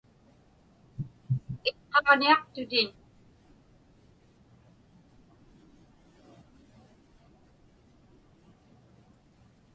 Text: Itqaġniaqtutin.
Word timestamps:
Itqaġniaqtutin. 1.69 2.89